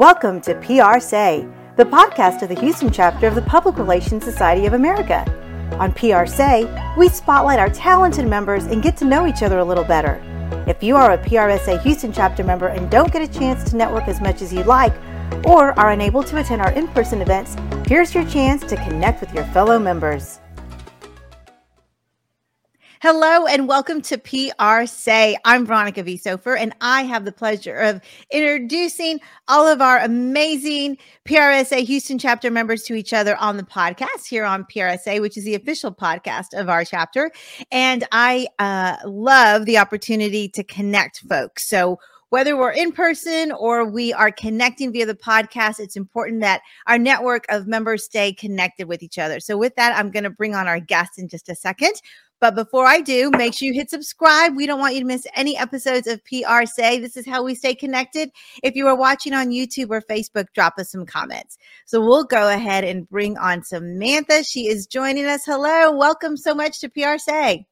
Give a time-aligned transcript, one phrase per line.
[0.00, 1.46] Welcome to PR Say,
[1.76, 5.26] the podcast of the Houston chapter of the Public Relations Society of America.
[5.78, 6.64] On PR Say,
[6.96, 10.18] we spotlight our talented members and get to know each other a little better.
[10.66, 14.08] If you are a PRSA Houston chapter member and don't get a chance to network
[14.08, 14.94] as much as you'd like,
[15.44, 17.54] or are unable to attend our in person events,
[17.86, 20.40] here's your chance to connect with your fellow members.
[23.02, 25.34] Hello and welcome to PR Say.
[25.46, 26.18] I'm Veronica V.
[26.18, 32.50] Sopher, and I have the pleasure of introducing all of our amazing PRSA Houston chapter
[32.50, 36.52] members to each other on the podcast here on PRSay, which is the official podcast
[36.52, 37.32] of our chapter.
[37.72, 41.66] And I uh, love the opportunity to connect folks.
[41.66, 41.98] So
[42.30, 46.98] whether we're in person or we are connecting via the podcast, it's important that our
[46.98, 49.40] network of members stay connected with each other.
[49.40, 51.92] So, with that, I'm going to bring on our guest in just a second.
[52.40, 54.56] But before I do, make sure you hit subscribe.
[54.56, 56.98] We don't want you to miss any episodes of PR Say.
[56.98, 58.30] This is how we stay connected.
[58.62, 61.58] If you are watching on YouTube or Facebook, drop us some comments.
[61.84, 64.42] So we'll go ahead and bring on Samantha.
[64.42, 65.44] She is joining us.
[65.44, 65.94] Hello.
[65.94, 67.66] Welcome so much to PR Say.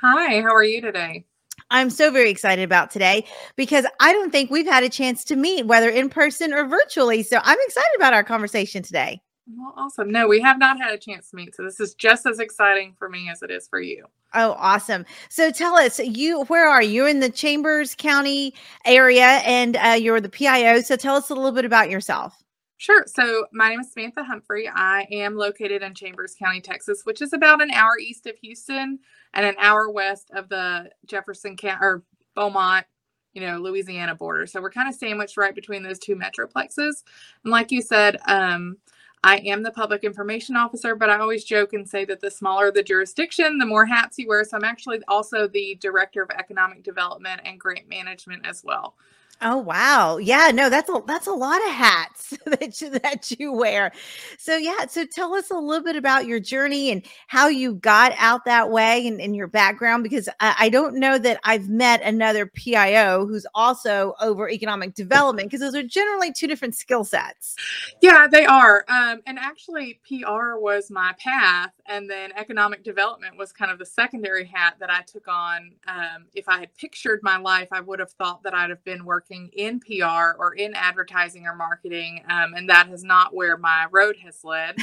[0.00, 1.26] Hi, how are you today?
[1.70, 3.24] I'm so very excited about today
[3.56, 7.22] because I don't think we've had a chance to meet, whether in person or virtually.
[7.22, 9.20] So I'm excited about our conversation today.
[9.56, 10.10] Well, awesome.
[10.10, 11.54] No, we have not had a chance to meet.
[11.54, 14.06] So this is just as exciting for me as it is for you.
[14.34, 15.06] Oh, awesome.
[15.28, 16.96] So tell us, you where are you?
[16.96, 20.80] You're in the Chambers County area and uh, you're the PIO.
[20.80, 22.42] So tell us a little bit about yourself.
[22.78, 23.04] Sure.
[23.06, 24.68] So my name is Samantha Humphrey.
[24.68, 28.98] I am located in Chambers County, Texas, which is about an hour east of Houston
[29.32, 32.02] and an hour west of the Jefferson County or
[32.34, 32.84] Beaumont,
[33.32, 34.46] you know, Louisiana border.
[34.46, 37.02] So we're kind of sandwiched right between those two metroplexes.
[37.44, 38.76] And like you said, um,
[39.24, 42.70] I am the public information officer, but I always joke and say that the smaller
[42.70, 44.44] the jurisdiction, the more hats you wear.
[44.44, 48.96] So I'm actually also the director of economic development and grant management as well.
[49.42, 50.16] Oh wow.
[50.16, 53.92] Yeah, no, that's a that's a lot of hats that you that you wear.
[54.38, 58.14] So yeah, so tell us a little bit about your journey and how you got
[58.18, 62.00] out that way and, and your background because I, I, don't know that I've met
[62.02, 67.56] another PIO who's also over economic development because those are generally two different skill sets.
[68.00, 68.84] Yeah, they are.
[68.88, 73.86] Um, and actually PR was my path and then economic development was kind of the
[73.86, 75.72] secondary hat that I took on.
[75.86, 79.04] Um, if I had pictured my life, I would have thought that I'd have been
[79.04, 83.56] working working in PR or in advertising or marketing, um, and that is not where
[83.56, 84.76] my road has led.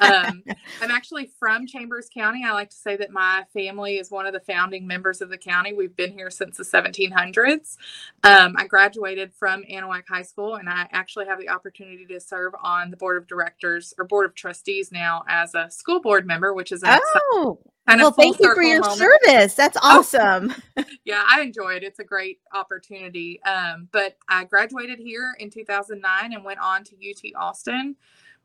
[0.00, 0.42] um,
[0.80, 2.42] I'm actually from Chambers County.
[2.44, 5.38] I like to say that my family is one of the founding members of the
[5.38, 5.72] county.
[5.72, 7.76] We've been here since the 1700s.
[8.24, 12.52] Um, I graduated from Anahuac High School, and I actually have the opportunity to serve
[12.62, 16.52] on the board of directors or board of trustees now as a school board member,
[16.52, 17.00] which is an
[17.32, 18.98] oh kind well, thank you for your moment.
[18.98, 19.54] service.
[19.54, 20.54] That's oh, awesome.
[21.04, 21.82] yeah, I enjoy it.
[21.82, 23.42] It's a great opportunity.
[23.44, 27.96] Um, but I graduated here in 2009 and went on to UT Austin,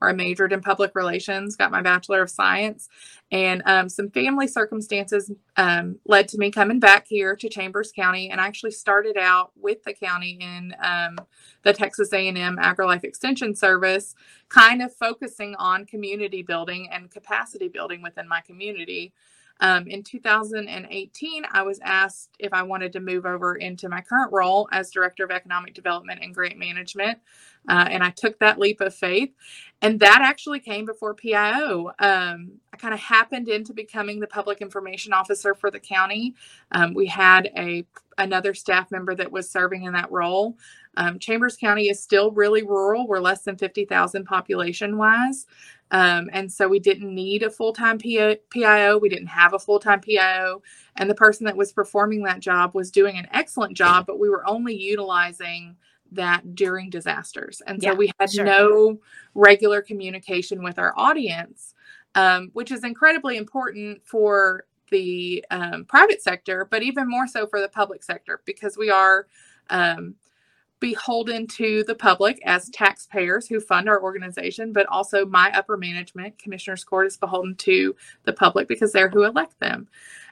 [0.10, 2.90] I majored in public relations, got my Bachelor of Science,
[3.32, 8.30] and um, some family circumstances um, led to me coming back here to Chambers County.
[8.30, 11.18] And I actually started out with the county in um,
[11.64, 14.16] the Texas A&M AgriLife Extension Service,
[14.50, 19.14] kind of focusing on community building and capacity building within my community.
[19.62, 24.32] Um, in 2018, I was asked if I wanted to move over into my current
[24.34, 27.20] role as Director of Economic Development and Grant Management.
[27.70, 29.32] Uh, and I took that leap of faith.
[29.84, 31.92] And that actually came before PIO.
[32.00, 36.34] Um, I kind of happened into becoming the public information officer for the county.
[36.72, 37.86] Um, we had a
[38.18, 40.58] another staff member that was serving in that role.
[40.98, 43.08] Um, Chambers County is still really rural.
[43.08, 45.48] We're less than 50,000 population wise.
[45.92, 48.98] Um, and so we didn't need a full time PIO.
[48.98, 50.62] We didn't have a full time PIO.
[50.96, 54.30] And the person that was performing that job was doing an excellent job, but we
[54.30, 55.76] were only utilizing
[56.14, 57.62] that during disasters.
[57.68, 58.46] And so yeah, we had sure.
[58.46, 59.00] no
[59.34, 61.74] regular communication with our audience,
[62.16, 67.62] um, which is incredibly important for the um, private sector, but even more so for
[67.62, 69.28] the public sector because we are
[69.70, 70.16] um,
[70.82, 76.38] beholden to the public as taxpayers who fund our organization, but also my upper management,
[76.38, 77.96] Commissioner's Court, is beholden to
[78.26, 79.88] the public because they're who elect them.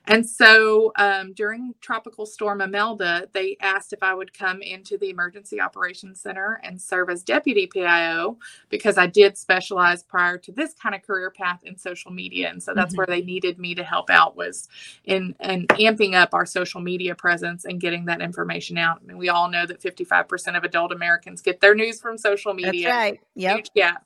[0.09, 5.11] And so um, during Tropical Storm Imelda, they asked if I would come into the
[5.11, 8.39] Emergency Operations Center and serve as deputy PIO
[8.69, 12.49] because I did specialize prior to this kind of career path in social media.
[12.49, 12.97] And so that's mm-hmm.
[12.97, 14.67] where they needed me to help out was
[15.05, 19.01] in, in amping up our social media presence and getting that information out.
[19.03, 22.55] I mean, we all know that 55% of adult Americans get their news from social
[22.55, 22.87] media.
[22.87, 23.19] That's right.
[23.35, 23.67] Yep.
[23.75, 23.97] Yeah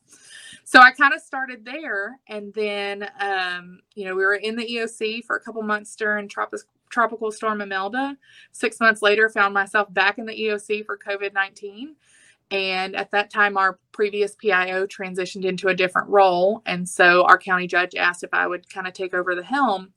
[0.65, 4.65] so I kind of started there, and then um, you know we were in the
[4.67, 8.17] EOC for a couple months during tropical tropical storm Imelda.
[8.51, 11.95] Six months later, found myself back in the EOC for COVID nineteen,
[12.51, 16.61] And at that time, our previous PIO transitioned into a different role.
[16.65, 19.93] And so our county judge asked if I would kind of take over the helm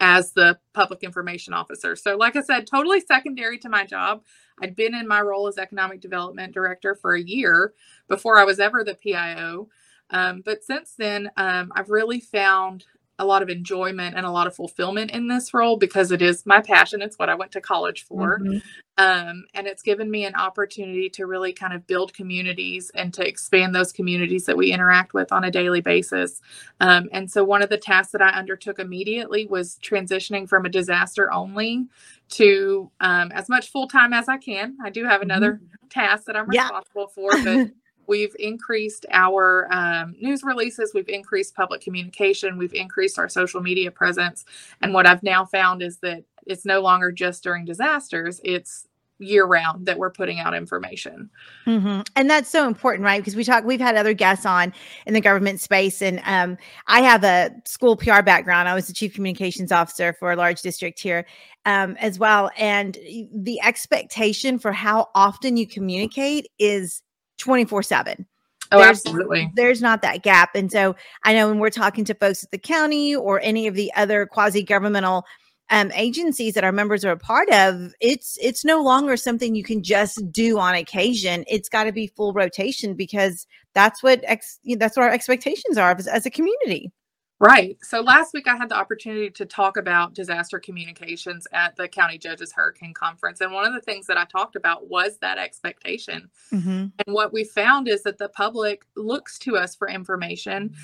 [0.00, 1.96] as the public information officer.
[1.96, 4.22] So, like I said, totally secondary to my job.
[4.60, 7.74] I'd been in my role as economic development director for a year
[8.08, 9.68] before I was ever the PIO.
[10.10, 12.84] Um, but since then, um, I've really found
[13.18, 16.44] a lot of enjoyment and a lot of fulfillment in this role because it is
[16.44, 17.00] my passion.
[17.00, 18.38] It's what I went to college for.
[18.40, 18.58] Mm-hmm.
[18.98, 23.26] Um, and it's given me an opportunity to really kind of build communities and to
[23.26, 26.40] expand those communities that we interact with on a daily basis.
[26.80, 30.70] Um, and so, one of the tasks that I undertook immediately was transitioning from a
[30.70, 31.86] disaster only
[32.30, 34.76] to um, as much full time as I can.
[34.82, 35.88] I do have another mm-hmm.
[35.90, 37.32] task that I'm responsible yeah.
[37.34, 37.70] for, but
[38.06, 43.90] We've increased our um, news releases, we've increased public communication, we've increased our social media
[43.90, 44.44] presence.
[44.82, 48.86] And what I've now found is that it's no longer just during disasters, it's
[49.18, 51.30] year round that we're putting out information.
[51.66, 52.02] Mm-hmm.
[52.16, 53.20] And that's so important, right?
[53.20, 54.72] Because we talk, we've had other guests on
[55.06, 58.68] in the government space, and um, I have a school PR background.
[58.68, 61.26] I was the chief communications officer for a large district here
[61.64, 62.50] um, as well.
[62.56, 62.98] And
[63.32, 67.02] the expectation for how often you communicate is
[67.38, 68.26] 24 7.
[68.72, 69.50] Oh, there's, absolutely.
[69.54, 70.54] There's not that gap.
[70.54, 73.74] And so I know when we're talking to folks at the county or any of
[73.74, 75.24] the other quasi governmental
[75.70, 79.64] um, agencies that our members are a part of, it's it's no longer something you
[79.64, 81.44] can just do on occasion.
[81.48, 85.94] It's got to be full rotation because that's what ex, that's what our expectations are
[85.96, 86.92] as, as a community.
[87.38, 87.76] Right.
[87.82, 92.16] So last week I had the opportunity to talk about disaster communications at the County
[92.16, 93.42] Judges Hurricane Conference.
[93.42, 96.30] And one of the things that I talked about was that expectation.
[96.50, 96.68] Mm-hmm.
[96.70, 100.74] And what we found is that the public looks to us for information.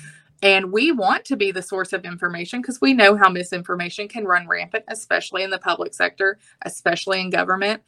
[0.43, 4.25] And we want to be the source of information because we know how misinformation can
[4.25, 7.81] run rampant, especially in the public sector, especially in government.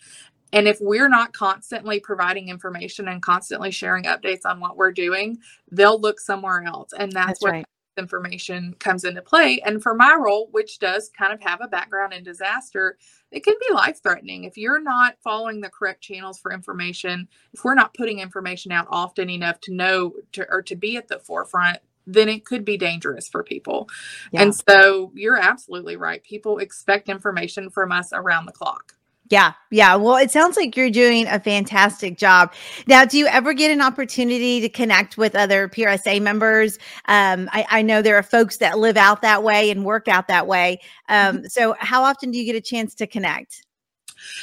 [0.54, 5.38] And if we're not constantly providing information and constantly sharing updates on what we're doing,
[5.72, 6.94] they'll look somewhere else.
[6.98, 7.66] And that's, that's where right
[7.98, 9.62] information comes into play.
[9.66, 12.98] And for my role, which does kind of have a background in disaster,
[13.32, 14.44] it can be life threatening.
[14.44, 18.88] If you're not following the correct channels for information, if we're not putting information out
[18.90, 22.78] often enough to know to, or to be at the forefront, then it could be
[22.78, 23.90] dangerous for people.
[24.32, 24.44] Yeah.
[24.44, 26.24] And so you're absolutely right.
[26.24, 28.94] People expect information from us around the clock.
[29.30, 29.96] Yeah, yeah.
[29.96, 32.54] Well, it sounds like you're doing a fantastic job.
[32.86, 36.78] Now, do you ever get an opportunity to connect with other PRSA members?
[37.08, 40.28] Um, I, I, know there are folks that live out that way and work out
[40.28, 40.80] that way.
[41.10, 41.46] Um, mm-hmm.
[41.48, 43.66] So, how often do you get a chance to connect?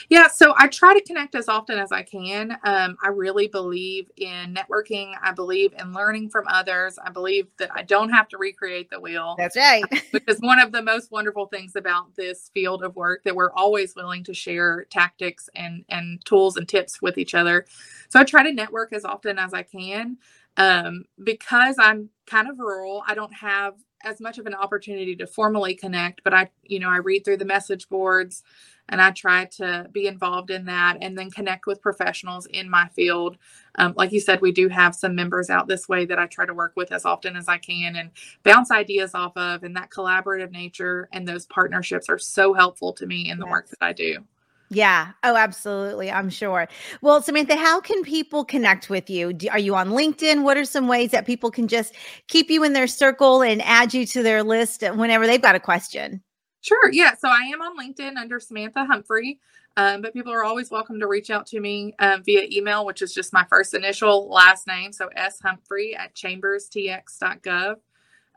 [0.09, 2.53] Yeah, so I try to connect as often as I can.
[2.65, 5.13] Um, I really believe in networking.
[5.23, 6.99] I believe in learning from others.
[7.05, 9.35] I believe that I don't have to recreate the wheel.
[9.39, 9.83] That's right.
[10.11, 13.53] which is one of the most wonderful things about this field of work that we're
[13.53, 17.67] always willing to share tactics and and tools and tips with each other.
[18.09, 20.19] So I try to network as often as I can.
[20.59, 25.27] Um, because I'm kind of rural, I don't have as much of an opportunity to
[25.27, 28.43] formally connect, but I, you know, I read through the message boards
[28.89, 32.89] and I try to be involved in that and then connect with professionals in my
[32.89, 33.37] field.
[33.77, 36.47] Um, like you said, we do have some members out this way that I try
[36.47, 38.11] to work with as often as I can and
[38.43, 39.63] bounce ideas off of.
[39.63, 43.53] And that collaborative nature and those partnerships are so helpful to me in the yes.
[43.53, 44.25] work that I do.
[44.75, 45.13] Yeah.
[45.23, 46.11] Oh, absolutely.
[46.11, 46.67] I'm sure.
[47.03, 49.35] Well, Samantha, how can people connect with you?
[49.35, 50.45] Do, are you on LinkedIn?
[50.45, 51.95] What are some ways that people can just
[52.29, 55.61] keep you in their circle and add you to their list whenever they've got a
[55.61, 56.23] question?
[56.63, 56.91] Sure.
[56.91, 57.15] Yeah.
[57.19, 59.41] So I am on LinkedIn under Samantha Humphrey,
[59.77, 63.03] um, but people are always welcome to reach out to me um, via email, which
[63.03, 64.91] is just my first initial last name.
[64.93, 67.75] So S Humphrey at chamberstx.gov.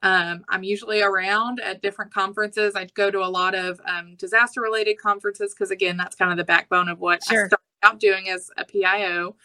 [0.05, 2.75] Um, I'm usually around at different conferences.
[2.75, 6.37] I go to a lot of um, disaster related conferences because, again, that's kind of
[6.37, 7.45] the backbone of what sure.
[7.45, 9.35] I started out doing as a PIO.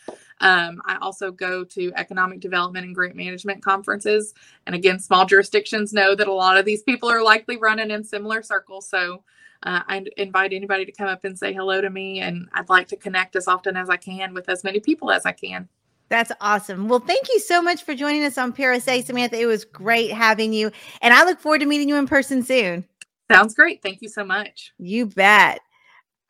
[0.42, 4.34] Um, I also go to economic development and grant management conferences.
[4.66, 8.04] And again, small jurisdictions know that a lot of these people are likely running in
[8.04, 8.86] similar circles.
[8.86, 9.24] So
[9.62, 12.20] uh, I invite anybody to come up and say hello to me.
[12.20, 15.24] And I'd like to connect as often as I can with as many people as
[15.24, 15.70] I can.
[16.10, 16.88] That's awesome.
[16.88, 19.38] Well, thank you so much for joining us on PRSay, Samantha.
[19.38, 20.72] It was great having you.
[21.00, 22.84] And I look forward to meeting you in person soon.
[23.30, 23.80] Sounds great.
[23.80, 24.72] Thank you so much.
[24.78, 25.60] You bet.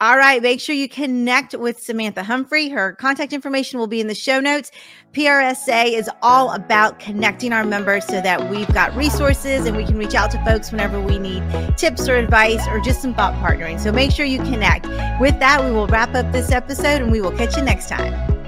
[0.03, 2.71] All right, make sure you connect with Samantha Humphrey.
[2.71, 4.71] Her contact information will be in the show notes.
[5.13, 9.99] PRSA is all about connecting our members so that we've got resources and we can
[9.99, 11.43] reach out to folks whenever we need
[11.77, 13.79] tips or advice or just some thought partnering.
[13.79, 14.87] So make sure you connect.
[15.21, 18.40] With that, we will wrap up this episode and we will catch you next time.